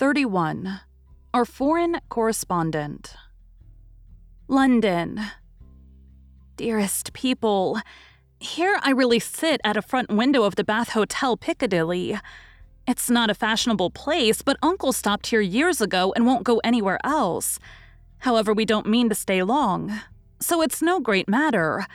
[0.00, 0.80] 31.
[1.34, 3.16] Our Foreign Correspondent.
[4.48, 5.20] London.
[6.56, 7.78] Dearest people,
[8.38, 12.18] here I really sit at a front window of the Bath Hotel Piccadilly.
[12.88, 16.98] It's not a fashionable place, but Uncle stopped here years ago and won't go anywhere
[17.04, 17.58] else.
[18.20, 20.00] However, we don't mean to stay long,
[20.40, 21.86] so it's no great matter.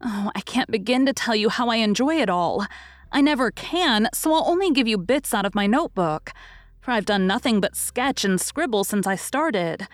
[0.00, 2.66] Oh, I can't begin to tell you how I enjoy it all.
[3.12, 6.32] I never can, so I'll only give you bits out of my notebook
[6.84, 9.88] for I've done nothing but sketch and scribble since I started.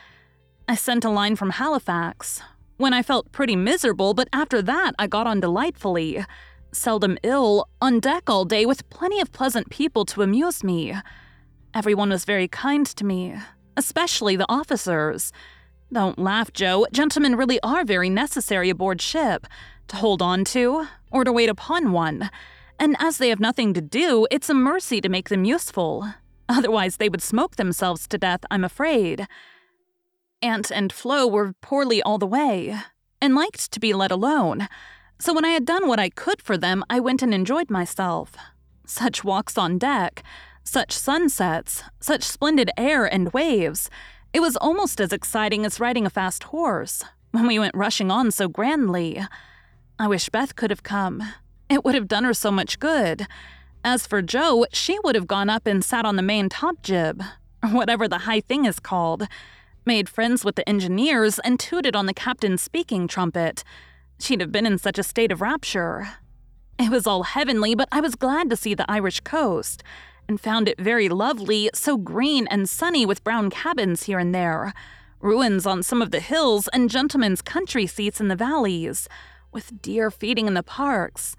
[0.68, 2.42] I sent a line from Halifax,
[2.78, 6.24] when I felt pretty miserable, but after that I got on delightfully.
[6.72, 10.96] Seldom ill, on deck all day with plenty of pleasant people to amuse me.
[11.74, 13.36] Everyone was very kind to me,
[13.76, 15.32] especially the officers.
[15.92, 16.86] Don't laugh, Jo.
[16.90, 19.46] Gentlemen really are very necessary aboard ship
[19.86, 22.30] to hold on to or to wait upon one.
[22.80, 26.14] And as they have nothing to do, it's a mercy to make them useful.
[26.50, 29.28] Otherwise, they would smoke themselves to death, I'm afraid.
[30.42, 32.76] Aunt and Flo were poorly all the way,
[33.22, 34.66] and liked to be let alone.
[35.20, 38.34] So when I had done what I could for them, I went and enjoyed myself.
[38.84, 40.24] Such walks on deck,
[40.64, 43.88] such sunsets, such splendid air and waves.
[44.32, 48.32] It was almost as exciting as riding a fast horse, when we went rushing on
[48.32, 49.22] so grandly.
[50.00, 51.22] I wish Beth could have come.
[51.68, 53.28] It would have done her so much good.
[53.82, 57.22] As for Jo, she would have gone up and sat on the main top jib,
[57.70, 59.26] whatever the high thing is called,
[59.86, 63.64] made friends with the engineers, and tooted on the captain's speaking trumpet.
[64.18, 66.10] She'd have been in such a state of rapture.
[66.78, 69.82] It was all heavenly, but I was glad to see the Irish coast,
[70.28, 74.74] and found it very lovely, so green and sunny with brown cabins here and there,
[75.20, 79.08] ruins on some of the hills, and gentlemen's country seats in the valleys,
[79.52, 81.34] with deer feeding in the parks.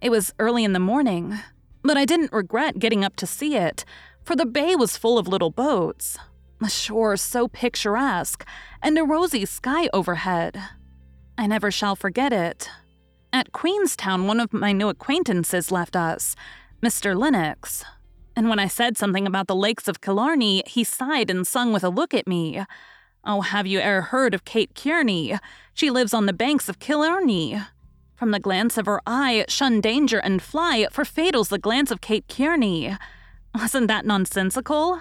[0.00, 1.38] It was early in the morning,
[1.82, 3.84] but I didn't regret getting up to see it,
[4.24, 6.18] for the bay was full of little boats,
[6.60, 8.44] the shore so picturesque,
[8.82, 10.60] and a rosy sky overhead.
[11.36, 12.68] I never shall forget it.
[13.32, 16.34] At Queenstown, one of my new acquaintances left us,
[16.82, 17.16] Mr.
[17.16, 17.84] Lennox.
[18.34, 21.84] And when I said something about the lakes of Killarney, he sighed and sung with
[21.84, 22.64] a look at me.
[23.24, 25.36] Oh, have you e'er heard of Kate Kearney?
[25.74, 27.60] She lives on the banks of Killarney.
[28.18, 32.00] From the glance of her eye, shun danger and fly, for fatal's the glance of
[32.00, 32.96] Kate Kearney.
[33.54, 34.98] Wasn't that nonsensical?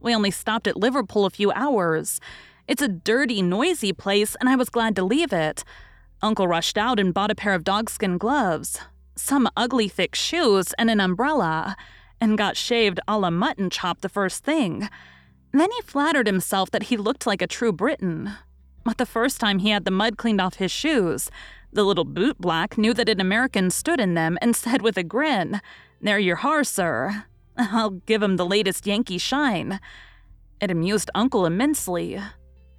[0.00, 2.22] We only stopped at Liverpool a few hours.
[2.66, 5.62] It's a dirty, noisy place, and I was glad to leave it.
[6.22, 8.80] Uncle rushed out and bought a pair of dogskin gloves,
[9.14, 11.76] some ugly thick shoes, and an umbrella,
[12.18, 14.88] and got shaved a la mutton chop the first thing.
[15.52, 18.32] Then he flattered himself that he looked like a true Briton.
[18.84, 21.30] But the first time he had the mud cleaned off his shoes,
[21.74, 25.60] the little bootblack knew that an American stood in them and said with a grin,
[26.00, 27.24] There you are, sir.
[27.56, 29.80] I'll give him the latest Yankee shine.
[30.60, 32.20] It amused Uncle immensely.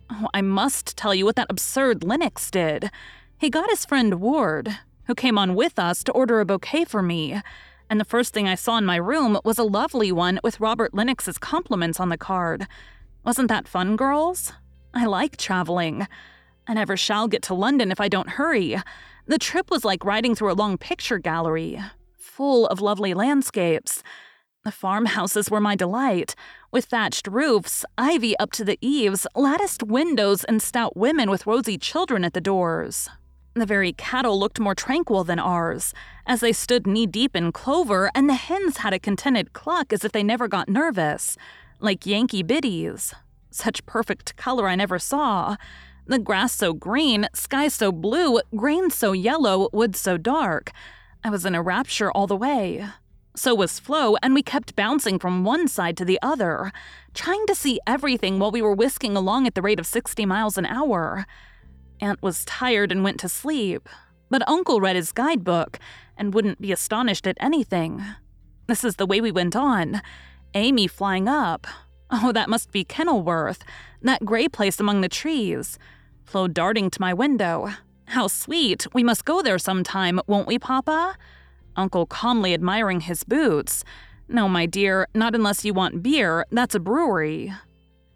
[0.09, 2.89] Oh, I must tell you what that absurd Lennox did.
[3.37, 4.77] He got his friend Ward,
[5.07, 7.41] who came on with us, to order a bouquet for me,
[7.89, 10.93] and the first thing I saw in my room was a lovely one with Robert
[10.93, 12.67] Lennox's compliments on the card.
[13.23, 14.53] Wasn't that fun, girls?
[14.93, 16.07] I like traveling.
[16.67, 18.77] I never shall get to London if I don't hurry.
[19.27, 21.79] The trip was like riding through a long picture gallery,
[22.17, 24.03] full of lovely landscapes.
[24.63, 26.33] The farmhouses were my delight,
[26.71, 31.77] with thatched roofs, ivy up to the eaves, latticed windows, and stout women with rosy
[31.77, 33.07] children at the doors.
[33.53, 35.93] The very cattle looked more tranquil than ours,
[36.25, 40.03] as they stood knee deep in clover, and the hens had a contented cluck as
[40.03, 41.37] if they never got nervous,
[41.79, 43.13] like Yankee biddies.
[43.51, 45.55] Such perfect color I never saw.
[46.07, 50.71] The grass so green, sky so blue, grain so yellow, wood so dark.
[51.23, 52.85] I was in a rapture all the way.
[53.35, 56.71] So was Flo, and we kept bouncing from one side to the other,
[57.15, 60.59] trying to see everything while we were whisking along at the rate of 60 miles
[60.59, 61.25] an hour.
[61.99, 63.89] Aunt was tired and went to sleep,
[64.29, 65.79] but Uncle read his guidebook
[66.15, 68.05] and wouldn't be astonished at anything.
[68.67, 70.03] This is the way we went on
[70.53, 71.65] Amy flying up.
[72.11, 73.63] Oh, that must be Kenilworth,
[74.03, 75.79] that gray place among the trees.
[76.25, 77.69] Flo darting to my window.
[78.07, 78.87] How sweet.
[78.93, 81.15] We must go there sometime, won't we, Papa?
[81.75, 83.83] Uncle calmly admiring his boots.
[84.27, 86.45] No, my dear, not unless you want beer.
[86.51, 87.53] That's a brewery.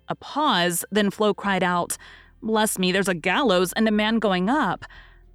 [0.08, 1.98] A pause, then Flo cried out,
[2.42, 4.86] Bless me, there's a gallows and a man going up.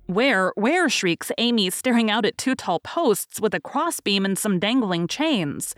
[0.06, 4.58] Where, where, shrieks Amy, staring out at two tall posts with a crossbeam and some
[4.58, 5.74] dangling chains.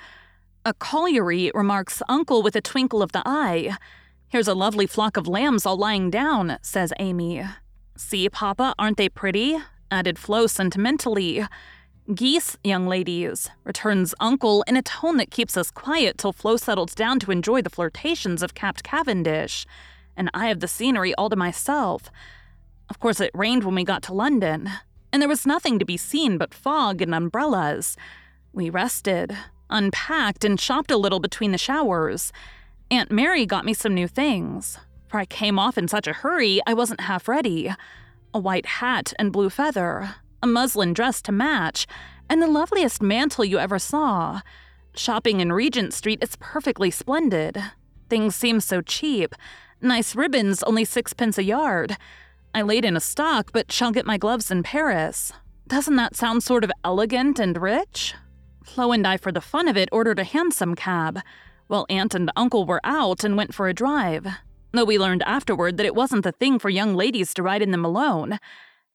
[0.64, 3.76] A colliery, remarks Uncle with a twinkle of the eye.
[4.28, 7.44] Here's a lovely flock of lambs all lying down, says Amy.
[7.96, 9.58] See, Papa, aren't they pretty?
[9.90, 11.44] added Flo sentimentally.
[12.14, 16.94] Geese, young ladies, returns Uncle in a tone that keeps us quiet till Flo settles
[16.94, 19.67] down to enjoy the flirtations of Capt Cavendish
[20.17, 22.11] and I have the scenery all to myself.
[22.88, 24.70] Of course, it rained when we got to London,
[25.12, 27.96] and there was nothing to be seen but fog and umbrellas.
[28.52, 29.37] We rested,
[29.69, 32.32] unpacked, and shopped a little between the showers.
[32.91, 34.79] Aunt Mary got me some new things,
[35.09, 37.73] for I came off in such a hurry I wasn't half ready.
[38.33, 41.87] A white hat and blue feather, a muslin dress to match,
[42.29, 44.41] and the loveliest mantle you ever saw.
[44.94, 47.62] Shopping in Regent Street is perfectly splendid.
[48.09, 49.35] Things seem so cheap,
[49.82, 51.99] Nice ribbons, only sixpence a yard.
[52.55, 55.32] I laid in a stock, but shall get my gloves in Paris.
[55.69, 58.15] Doesn't that sound sort of elegant and rich?
[58.65, 61.21] Flo and I, for the fun of it, ordered a hansom cab,
[61.67, 64.27] while Aunt and Uncle were out and went for a drive.
[64.73, 67.70] Though we learned afterward that it wasn't the thing for young ladies to ride in
[67.70, 68.39] them alone.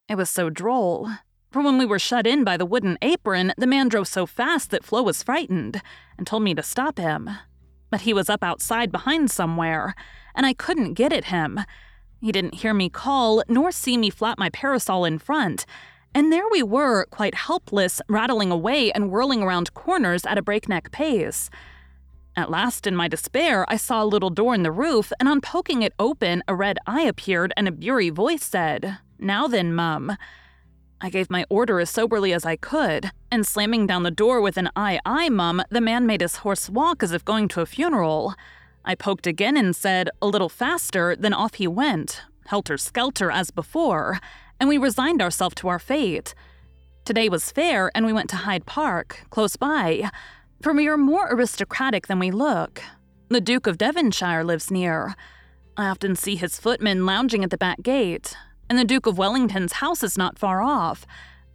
[0.08, 1.10] It was so droll.
[1.51, 4.72] For when we were shut in by the wooden apron, the man drove so fast
[4.72, 5.82] that Flo was frightened
[6.18, 7.30] and told me to stop him.
[7.90, 9.96] But he was up outside behind somewhere
[10.36, 11.60] and I couldn't get at him.
[12.22, 15.66] He didn't hear me call, nor see me flap my parasol in front.
[16.13, 20.92] And there we were, quite helpless, rattling away and whirling around corners at a breakneck
[20.92, 21.50] pace.
[22.36, 25.42] At last, in my despair, I saw a little door in the roof, and on
[25.42, 30.16] poking it open, a red eye appeared and a beery voice said, Now then, Mum.
[31.02, 34.56] I gave my order as soberly as I could, and slamming down the door with
[34.56, 37.66] an aye aye, Mum, the man made his horse walk as if going to a
[37.66, 38.36] funeral.
[38.86, 43.52] I poked again and said, a little faster, then off he went, helter skelter as
[43.52, 44.20] before,
[44.60, 46.34] and we resigned ourselves to our fate.
[47.04, 50.10] Today was fair, and we went to Hyde Park, close by,
[50.62, 52.82] for we are more aristocratic than we look.
[53.30, 55.15] The Duke of Devonshire lives near.
[55.77, 58.36] I often see his footmen lounging at the back gate,
[58.70, 61.06] and the Duke of Wellington's house is not far off.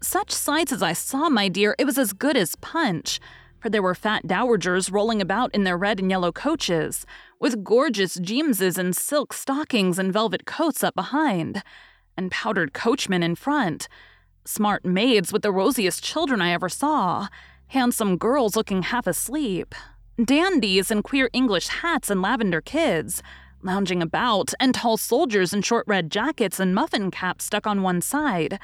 [0.03, 3.21] Such sights as I saw, my dear, it was as good as punch
[3.67, 7.05] for there were fat dowagers rolling about in their red and yellow coaches,
[7.41, 11.65] with gorgeous Jameses and silk stockings and velvet coats up behind,
[12.17, 13.89] and powdered coachmen in front,
[14.45, 17.27] smart maids with the rosiest children I ever saw,
[17.69, 19.75] handsome girls looking half asleep,
[20.23, 23.23] dandies in queer English hats and lavender kids,
[23.63, 28.01] lounging about, and tall soldiers in short red jackets and muffin caps stuck on one
[28.01, 28.59] side,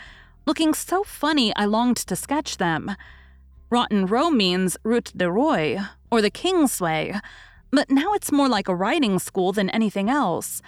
[0.47, 2.95] looking so funny I longed to sketch them.
[3.71, 5.79] Rotten Row means Route de Roi,
[6.11, 7.15] or the King's Way,
[7.71, 10.63] but now it's more like a riding school than anything else.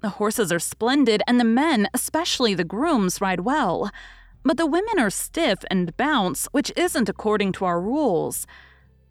[0.00, 3.90] The horses are splendid, and the men, especially the grooms, ride well.
[4.44, 8.46] But the women are stiff and bounce, which isn't according to our rules.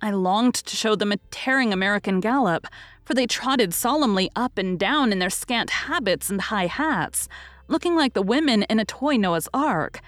[0.01, 2.67] I longed to show them a tearing American gallop,
[3.03, 7.27] for they trotted solemnly up and down in their scant habits and high hats,
[7.67, 9.99] looking like the women in a toy Noah's Ark.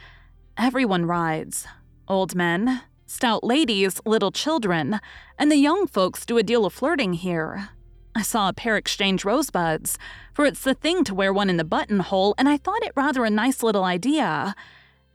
[0.58, 1.68] Everyone rides
[2.08, 5.00] old men, stout ladies, little children,
[5.38, 7.70] and the young folks do a deal of flirting here.
[8.14, 9.98] I saw a pair exchange rosebuds,
[10.34, 13.24] for it's the thing to wear one in the buttonhole, and I thought it rather
[13.24, 14.56] a nice little idea.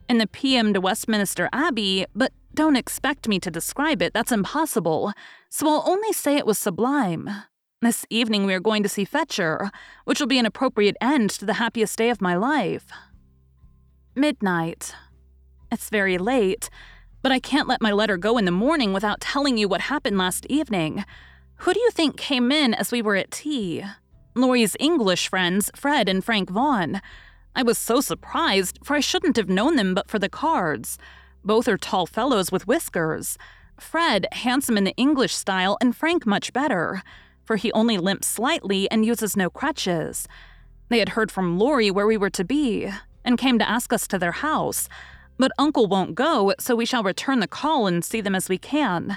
[0.09, 5.13] In the PM to Westminster Abbey, but don't expect me to describe it, that's impossible,
[5.51, 7.29] so I'll only say it was sublime.
[7.83, 9.71] This evening we are going to see Fechter,
[10.05, 12.87] which will be an appropriate end to the happiest day of my life.
[14.15, 14.95] Midnight.
[15.73, 16.71] It's very late,
[17.21, 20.17] but I can't let my letter go in the morning without telling you what happened
[20.17, 21.05] last evening.
[21.57, 23.83] Who do you think came in as we were at tea?
[24.37, 27.03] Laurie's English friends, Fred and Frank Vaughn.
[27.57, 30.99] I was so surprised, for I shouldn't have known them but for the cards.
[31.43, 33.39] Both are tall fellows with whiskers.
[33.81, 37.03] Fred, handsome in the English style, and Frank much better,
[37.45, 40.29] for he only limps slightly and uses no crutches.
[40.91, 42.91] They had heard from Laurie where we were to be,
[43.25, 44.87] and came to ask us to their house.
[45.39, 48.59] But Uncle won't go, so we shall return the call and see them as we
[48.59, 49.17] can.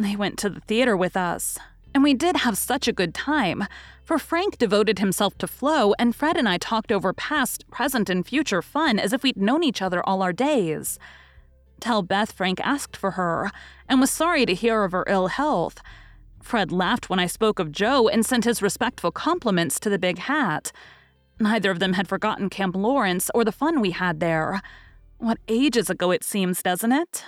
[0.00, 1.58] They went to the theater with us,
[1.94, 3.64] and we did have such a good time,
[4.10, 8.26] for Frank devoted himself to Flo, and Fred and I talked over past, present, and
[8.26, 10.98] future fun as if we'd known each other all our days.
[11.78, 13.52] Tell Beth Frank asked for her,
[13.88, 15.80] and was sorry to hear of her ill health.
[16.42, 20.18] Fred laughed when I spoke of Jo and sent his respectful compliments to the big
[20.18, 20.72] hat.
[21.38, 24.60] Neither of them had forgotten Camp Laurence or the fun we had there.
[25.18, 27.24] What ages ago it seems, doesn't it?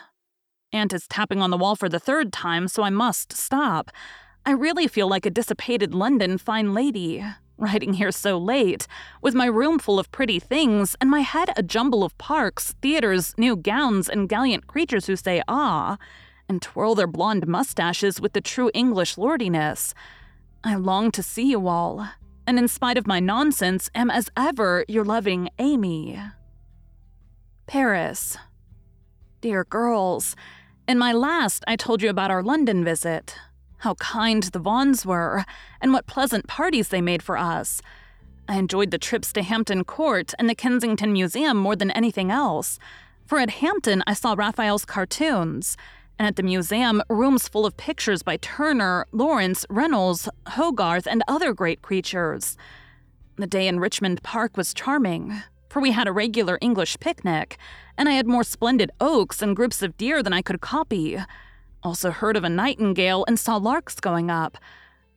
[0.72, 3.92] Aunt is tapping on the wall for the third time, so I must stop.
[4.44, 7.24] I really feel like a dissipated London fine lady,
[7.58, 8.88] riding here so late,
[9.20, 13.34] with my room full of pretty things and my head a jumble of parks, theaters,
[13.38, 15.96] new gowns, and gallant creatures who say ah,
[16.48, 19.94] and twirl their blonde mustaches with the true English lordiness.
[20.64, 22.08] I long to see you all,
[22.44, 26.20] and in spite of my nonsense, am as ever your loving Amy.
[27.66, 28.36] Paris.
[29.40, 30.34] Dear girls,
[30.88, 33.36] in my last, I told you about our London visit.
[33.82, 35.44] How kind the Vaughns were,
[35.80, 37.82] and what pleasant parties they made for us.
[38.48, 42.78] I enjoyed the trips to Hampton Court and the Kensington Museum more than anything else.
[43.26, 45.76] For at Hampton, I saw Raphael's cartoons,
[46.16, 51.52] and at the museum, rooms full of pictures by Turner, Lawrence, Reynolds, Hogarth, and other
[51.52, 52.56] great creatures.
[53.34, 57.56] The day in Richmond Park was charming for we had a regular English picnic,
[57.96, 61.18] and I had more splendid oaks and groups of deer than I could copy.
[61.82, 64.56] Also heard of a nightingale and saw larks going up.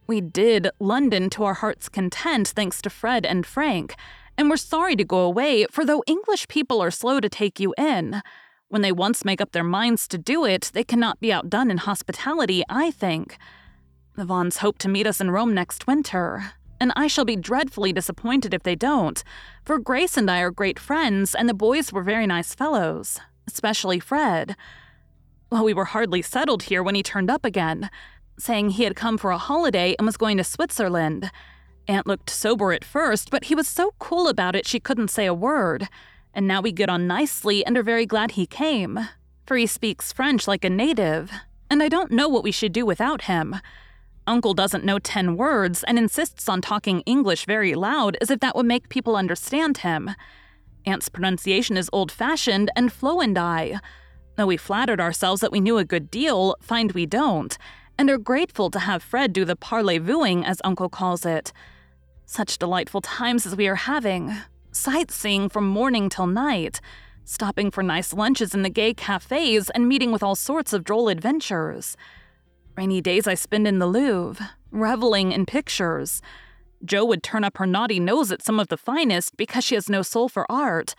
[0.07, 3.95] We did London to our heart's content thanks to Fred and Frank,
[4.37, 7.73] and we're sorry to go away, for though English people are slow to take you
[7.77, 8.21] in,
[8.67, 11.77] when they once make up their minds to do it, they cannot be outdone in
[11.77, 13.37] hospitality, I think.
[14.15, 17.93] The Vaughns hope to meet us in Rome next winter, and I shall be dreadfully
[17.93, 19.23] disappointed if they don't,
[19.63, 23.99] for Grace and I are great friends, and the boys were very nice fellows, especially
[23.99, 24.55] Fred.
[25.63, 27.89] We were hardly settled here when he turned up again,
[28.37, 31.31] saying he had come for a holiday and was going to Switzerland.
[31.87, 35.25] Aunt looked sober at first, but he was so cool about it she couldn't say
[35.25, 35.87] a word.
[36.33, 38.99] And now we get on nicely and are very glad he came,
[39.45, 41.31] for he speaks French like a native,
[41.69, 43.55] and I don't know what we should do without him.
[44.27, 48.55] Uncle doesn't know 10 words and insists on talking English very loud as if that
[48.55, 50.09] would make people understand him.
[50.85, 53.79] Aunt's pronunciation is old fashioned, and Flo and I,
[54.35, 57.57] though we flattered ourselves that we knew a good deal, find we don't,
[57.97, 61.53] and are grateful to have Fred do the parlez-vouing, as Uncle calls it.
[62.25, 64.35] Such delightful times as we are having,
[64.71, 66.81] sightseeing from morning till night,
[67.23, 71.07] stopping for nice lunches in the gay cafes, and meeting with all sorts of droll
[71.07, 71.95] adventures.
[72.75, 76.21] Rainy days I spend in the Louvre, reveling in pictures.
[76.83, 79.89] Jo would turn up her naughty nose at some of the finest because she has
[79.89, 80.93] no soul for art.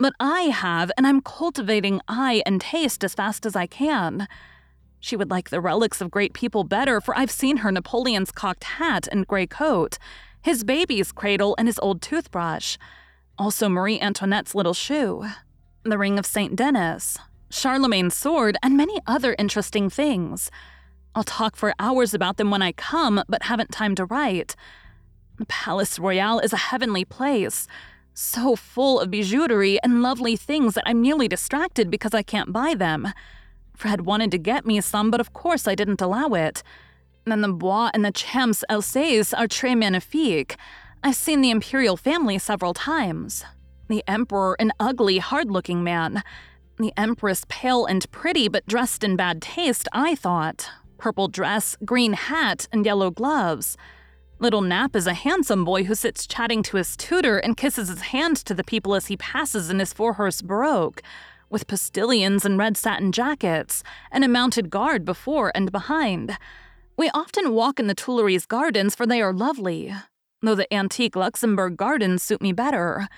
[0.00, 4.26] But I have, and I'm cultivating eye and taste as fast as I can.
[4.98, 8.64] She would like the relics of great people better, for I've seen her Napoleon's cocked
[8.64, 9.98] hat and gray coat,
[10.40, 12.78] his baby's cradle, and his old toothbrush.
[13.38, 15.26] Also, Marie Antoinette's little shoe,
[15.82, 16.56] the ring of St.
[16.56, 17.18] Denis,
[17.50, 20.50] Charlemagne's sword, and many other interesting things.
[21.14, 24.56] I'll talk for hours about them when I come, but haven't time to write.
[25.36, 27.66] The Palace Royal is a heavenly place,
[28.20, 32.74] so full of bijouterie and lovely things that I'm nearly distracted because I can't buy
[32.74, 33.08] them.
[33.74, 36.62] Fred wanted to get me some, but of course I didn't allow it.
[37.24, 40.56] Then the Bois and the Champs Elysees are très magnifiques.
[41.02, 43.44] I've seen the imperial family several times.
[43.88, 46.22] The emperor, an ugly, hard looking man.
[46.78, 52.12] The empress, pale and pretty, but dressed in bad taste, I thought purple dress, green
[52.12, 53.76] hat, and yellow gloves.
[54.42, 58.00] Little Nap is a handsome boy who sits chatting to his tutor and kisses his
[58.00, 61.02] hand to the people as he passes in his four horse barouche,
[61.50, 66.38] with postilions in red satin jackets, and a mounted guard before and behind.
[66.96, 69.92] We often walk in the Tuileries gardens, for they are lovely,
[70.40, 73.08] though the antique Luxembourg gardens suit me better.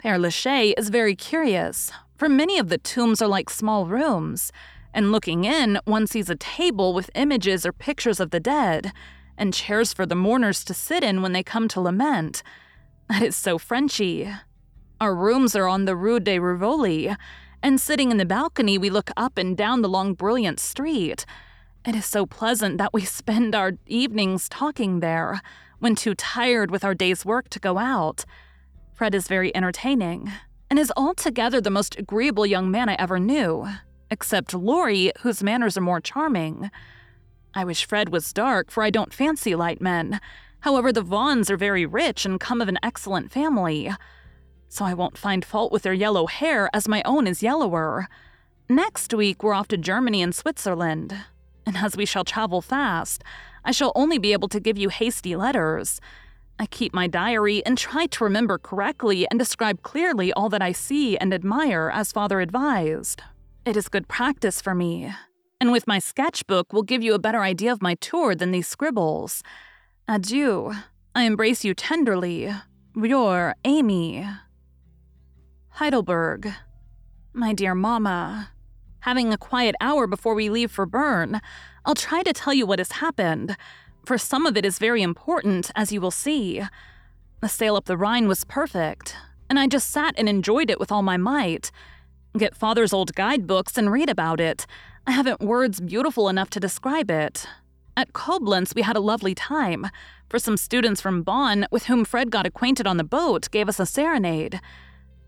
[0.00, 4.52] Père Lachaise is very curious, for many of the tombs are like small rooms
[4.92, 8.92] and looking in, one sees a table with images or pictures of the dead,
[9.40, 12.44] and chairs for the mourners to sit in when they come to lament.
[13.08, 14.30] That is so Frenchy.
[15.00, 17.16] Our rooms are on the Rue de Rivoli,
[17.62, 21.24] and sitting in the balcony, we look up and down the long, brilliant street.
[21.86, 25.40] It is so pleasant that we spend our evenings talking there
[25.78, 28.26] when too tired with our day's work to go out.
[28.92, 30.30] Fred is very entertaining
[30.68, 33.66] and is altogether the most agreeable young man I ever knew,
[34.10, 36.70] except Laurie, whose manners are more charming.
[37.54, 40.20] I wish Fred was dark, for I don't fancy light men.
[40.60, 43.90] However, the Vaughns are very rich and come of an excellent family.
[44.68, 48.08] So I won't find fault with their yellow hair, as my own is yellower.
[48.68, 51.16] Next week, we're off to Germany and Switzerland.
[51.66, 53.24] And as we shall travel fast,
[53.64, 56.00] I shall only be able to give you hasty letters.
[56.58, 60.72] I keep my diary and try to remember correctly and describe clearly all that I
[60.72, 63.22] see and admire as father advised.
[63.64, 65.12] It is good practice for me.
[65.60, 68.66] And with my sketchbook will give you a better idea of my tour than these
[68.66, 69.42] scribbles.
[70.08, 70.72] Adieu.
[71.14, 72.50] I embrace you tenderly.
[72.96, 74.26] Your Amy.
[75.70, 76.52] Heidelberg.
[77.32, 78.50] My dear Mamma,
[79.00, 81.40] having a quiet hour before we leave for Bern,
[81.84, 83.56] I'll try to tell you what has happened,
[84.04, 86.62] for some of it is very important, as you will see.
[87.40, 89.14] The sail up the Rhine was perfect,
[89.48, 91.70] and I just sat and enjoyed it with all my might.
[92.36, 94.66] Get father's old guidebooks and read about it.
[95.06, 97.46] I haven't words beautiful enough to describe it.
[97.96, 99.86] At Koblenz, we had a lovely time,
[100.28, 103.80] for some students from Bonn, with whom Fred got acquainted on the boat, gave us
[103.80, 104.60] a serenade.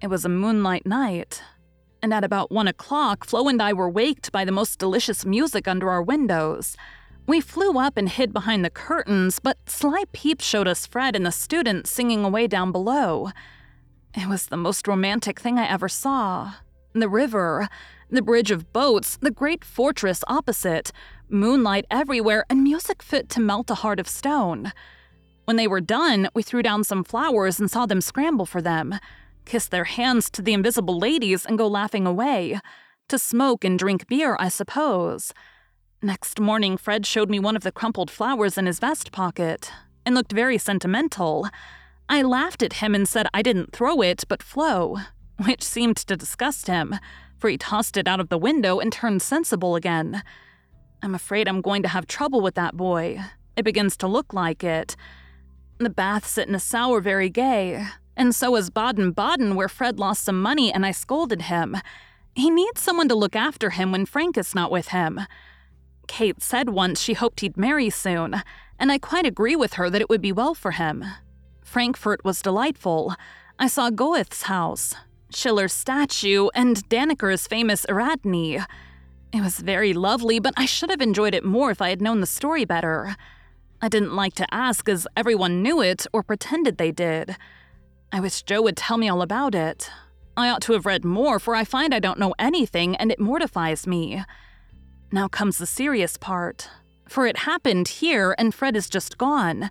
[0.01, 1.43] It was a moonlight night,
[2.03, 5.67] and at about one o'clock, Flo and I were waked by the most delicious music
[5.67, 6.77] under our windows.
[7.27, 11.25] We flew up and hid behind the curtains, but sly peeps showed us Fred and
[11.25, 13.31] the students singing away down below.
[14.15, 16.55] It was the most romantic thing I ever saw.
[16.95, 17.69] The river,
[18.13, 20.93] the bridge of boats, the great fortress opposite,
[21.29, 24.73] moonlight everywhere, and music fit to melt a heart of stone.
[25.45, 28.99] When they were done, we threw down some flowers and saw them scramble for them
[29.45, 32.61] kiss their hands to the invisible ladies, and go laughing away.
[33.09, 35.33] To smoke and drink beer, I suppose.
[36.03, 39.71] Next morning, Fred showed me one of the crumpled flowers in his vest pocket
[40.05, 41.49] and looked very sentimental.
[42.09, 44.99] I laughed at him and said I didn't throw it, but Flo,
[45.45, 46.97] which seemed to disgust him,
[47.49, 50.23] he tossed it out of the window and turned sensible again.
[51.03, 53.21] I'm afraid I'm going to have trouble with that boy.
[53.57, 54.97] It begins to look like it.
[55.79, 57.87] The baths at Nassau are very gay.
[58.17, 61.77] And so is Baden Baden, where Fred lost some money and I scolded him.
[62.35, 65.21] He needs someone to look after him when Frank is not with him.
[66.07, 68.43] Kate said once she hoped he'd marry soon,
[68.79, 71.05] and I quite agree with her that it would be well for him.
[71.63, 73.15] Frankfurt was delightful.
[73.59, 74.95] I saw Goethe's house,
[75.35, 78.65] Schiller's statue, and Dannecker's famous Ariadne.
[79.33, 82.21] It was very lovely, but I should have enjoyed it more if I had known
[82.21, 83.17] the story better.
[83.81, 87.37] I didn't like to ask as everyone knew it or pretended they did.
[88.13, 89.91] I wish Jo would tell me all about it.
[90.37, 93.19] I ought to have read more, for I find I don't know anything and it
[93.19, 94.23] mortifies me.
[95.11, 96.71] Now comes the serious part,
[97.09, 99.71] for it happened here and Fred is just gone.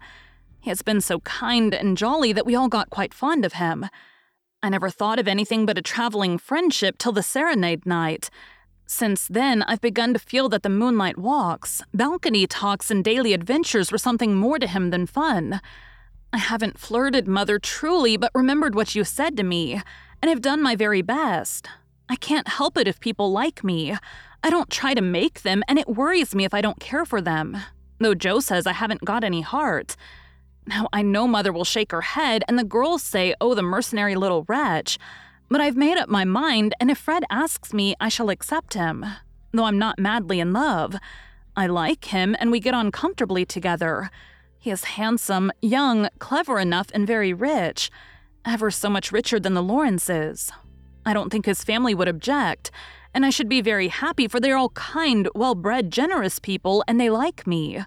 [0.59, 3.85] He has been so kind and jolly that we all got quite fond of him.
[4.63, 8.29] I never thought of anything but a traveling friendship till the serenade night.
[8.85, 13.91] Since then, I've begun to feel that the moonlight walks, balcony talks, and daily adventures
[13.91, 15.61] were something more to him than fun.
[16.31, 19.81] I haven't flirted, Mother, truly, but remembered what you said to me,
[20.21, 21.67] and have done my very best.
[22.07, 23.97] I can't help it if people like me.
[24.43, 27.19] I don't try to make them, and it worries me if I don't care for
[27.19, 27.57] them.
[27.99, 29.95] Though Jo says I haven't got any heart.
[30.65, 34.15] Now, I know Mother will shake her head, and the girls say, oh, the mercenary
[34.15, 34.97] little wretch.
[35.49, 39.05] But I've made up my mind, and if Fred asks me, I shall accept him.
[39.51, 40.95] Though I'm not madly in love.
[41.55, 44.09] I like him, and we get on comfortably together.
[44.57, 47.91] He is handsome, young, clever enough, and very rich.
[48.45, 50.51] Ever so much richer than the Laurences.
[51.05, 52.71] I don't think his family would object,
[53.13, 56.83] and I should be very happy, for they are all kind, well bred, generous people,
[56.87, 57.83] and they like me.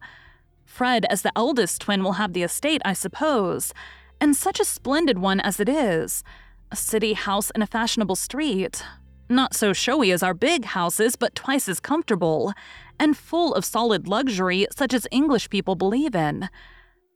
[0.74, 3.72] Fred, as the eldest twin, will have the estate, I suppose,
[4.20, 6.24] and such a splendid one as it is
[6.72, 8.82] a city house in a fashionable street.
[9.28, 12.52] Not so showy as our big houses, but twice as comfortable,
[12.98, 16.48] and full of solid luxury such as English people believe in.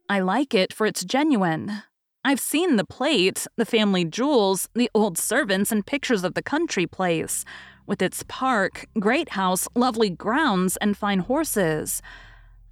[0.09, 1.83] I like it for it's genuine.
[2.25, 6.87] I've seen the plate, the family jewels, the old servants, and pictures of the country
[6.87, 7.45] place,
[7.89, 12.01] with its park, great house, lovely grounds, and fine horses.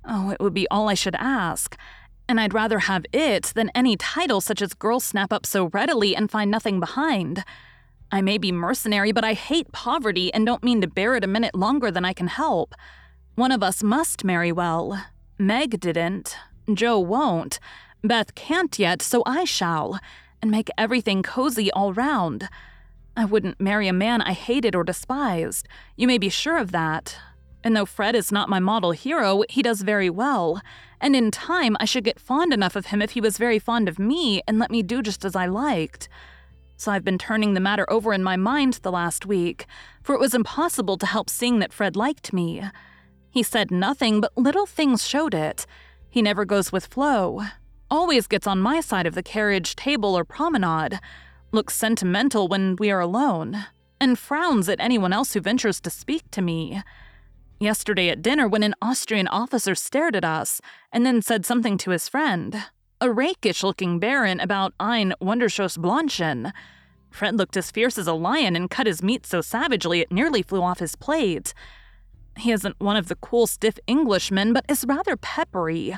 [0.07, 1.77] Oh, it would be all I should ask.
[2.29, 6.14] And I'd rather have it than any title such as girls snap up so readily
[6.14, 7.45] and find nothing behind.
[8.11, 11.29] I may be mercenary, but I hate poverty and don't mean to bear it a
[11.29, 12.75] minute longer than I can help.
[13.35, 15.05] One of us must marry well.
[15.38, 16.37] Meg didn't.
[16.73, 17.59] Jo won't.
[18.03, 19.99] Beth can't yet, so I shall,
[20.40, 22.49] and make everything cozy all round.
[23.16, 25.66] I wouldn't marry a man I hated or despised.
[25.97, 27.16] You may be sure of that.
[27.67, 30.63] And though Fred is not my model hero, he does very well.
[31.01, 33.89] And in time, I should get fond enough of him if he was very fond
[33.89, 36.09] of me and let me do just as I liked.
[36.77, 39.67] So I've been turning the matter over in my mind the last week,
[40.01, 42.63] for it was impossible to help seeing that Fred liked me.
[43.31, 45.67] He said nothing, but little things showed it.
[46.09, 47.47] He never goes with Flo.
[47.91, 51.01] Always gets on my side of the carriage, table, or promenade
[51.51, 53.67] looks sentimental when we are alone,
[54.01, 56.81] and frowns at anyone else who ventures to speak to me.
[57.59, 60.61] Yesterday at dinner, when an Austrian officer stared at us
[60.92, 62.64] and then said something to his friend,
[63.01, 66.53] a rakish looking baron about ein wunderschönes Blondchen,
[67.11, 70.42] Fred looked as fierce as a lion and cut his meat so savagely it nearly
[70.42, 71.55] flew off his plate.
[72.37, 75.97] He isn't one of the cool, stiff Englishmen, but is rather peppery,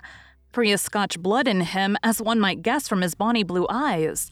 [0.53, 3.66] for he has Scotch blood in him, as one might guess from his bonny blue
[3.68, 4.31] eyes.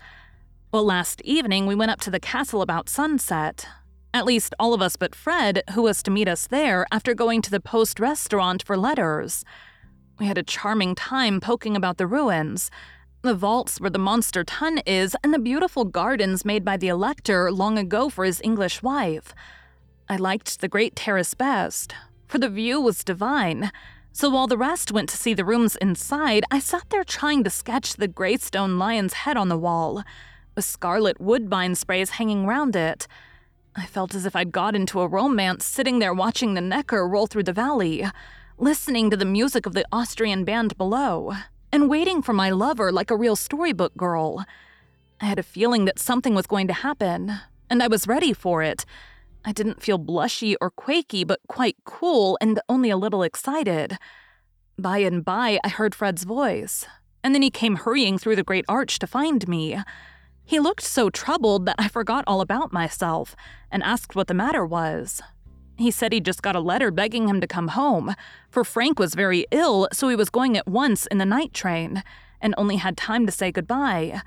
[0.71, 3.67] Well, last evening we went up to the castle about sunset.
[4.17, 7.43] At least all of us but Fred, who was to meet us there after going
[7.43, 9.45] to the Poste Restante for letters.
[10.19, 12.71] We had a charming time poking about the ruins,
[13.21, 17.53] the vaults where the monster tun is, and the beautiful gardens made by the elector
[17.53, 19.35] long ago for his English wife.
[20.09, 21.95] I liked the great terrace best,
[22.27, 23.71] for the view was divine.
[24.13, 27.51] So while the rest went to see the rooms inside, I sat there trying to
[27.51, 30.03] sketch the gray stone lion's head on the wall
[30.55, 33.07] with scarlet woodbine sprays hanging round it.
[33.79, 37.27] I felt as if I'd got into a romance sitting there watching the Neckar roll
[37.27, 38.07] through the valley,
[38.57, 41.35] listening to the music of the Austrian band below,
[41.71, 44.47] and waiting for my lover like a real storybook girl.
[45.21, 47.35] I had a feeling that something was going to happen,
[47.69, 48.87] and I was ready for it.
[49.45, 53.99] I didn't feel blushy or quaky, but quite cool and only a little excited.
[54.79, 56.87] By and by, I heard Fred's voice,
[57.23, 59.79] and then he came hurrying through the great arch to find me.
[60.47, 63.35] He looked so troubled that I forgot all about myself
[63.71, 65.21] and asked what the matter was.
[65.77, 68.15] He said he just got a letter begging him to come home,
[68.49, 72.03] for Frank was very ill, so he was going at once in the night train
[72.41, 74.23] and only had time to say goodbye.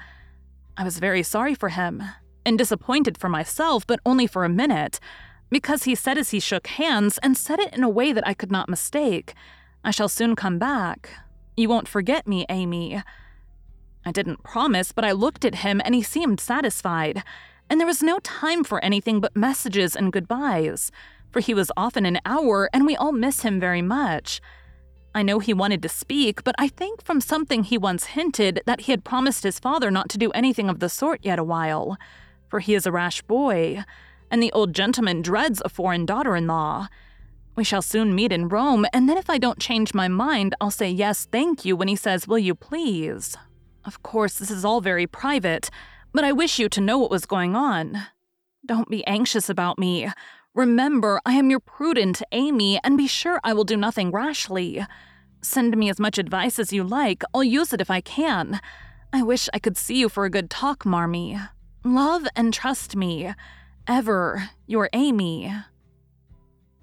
[0.77, 2.03] I was very sorry for him
[2.45, 4.99] and disappointed for myself, but only for a minute,
[5.49, 8.33] because he said as he shook hands and said it in a way that I
[8.33, 9.33] could not mistake
[9.83, 11.09] I shall soon come back.
[11.55, 13.01] You won't forget me, Amy.
[14.05, 17.23] I didn't promise, but I looked at him and he seemed satisfied.
[17.69, 20.91] And there was no time for anything but messages and goodbyes,
[21.31, 24.41] for he was often an hour and we all miss him very much.
[25.13, 28.81] I know he wanted to speak, but I think from something he once hinted that
[28.81, 31.97] he had promised his father not to do anything of the sort yet a while,
[32.47, 33.83] for he is a rash boy,
[34.29, 36.87] and the old gentleman dreads a foreign daughter in law.
[37.55, 40.71] We shall soon meet in Rome, and then if I don't change my mind, I'll
[40.71, 43.35] say yes, thank you when he says, Will you please?
[43.89, 45.71] Of course, this is all very private,
[46.13, 47.97] but I wish you to know what was going on.
[48.63, 50.07] Don't be anxious about me.
[50.53, 54.85] Remember, I am your prudent Amy, and be sure I will do nothing rashly.
[55.41, 58.61] Send me as much advice as you like, I'll use it if I can.
[59.11, 61.39] I wish I could see you for a good talk, Marmee.
[61.83, 63.33] Love and trust me.
[63.87, 65.51] Ever, your Amy.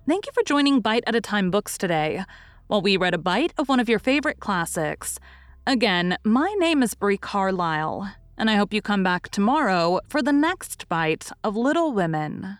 [0.09, 2.25] Thank you for joining Bite at a Time Books today,
[2.67, 5.21] while we read a bite of one of your favorite classics.
[5.69, 10.33] Again, my name is Bree Carlile, and I hope you come back tomorrow for the
[10.33, 12.59] next bite of Little Women.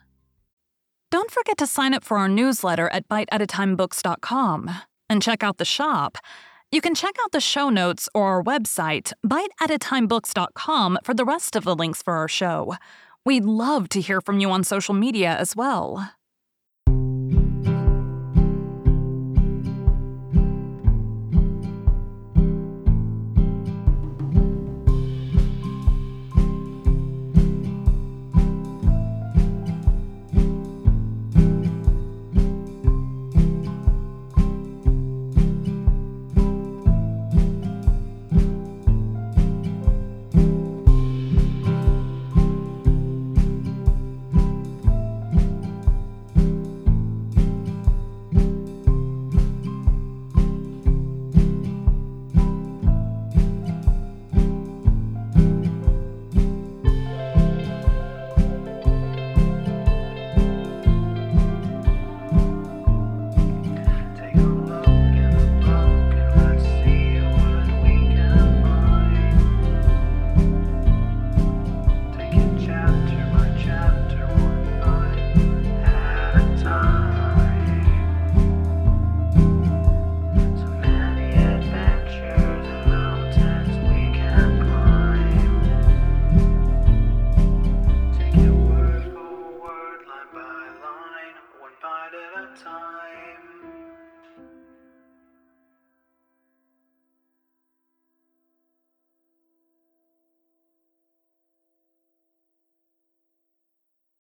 [1.13, 4.71] Don't forget to sign up for our newsletter at biteatatimebooks.com
[5.09, 6.19] and check out the shop.
[6.73, 11.63] You can check out the show notes or our website, biteatatimebooks.com, for the rest of
[11.63, 12.75] the links for our show.
[13.25, 16.11] We'd love to hear from you on social media as well.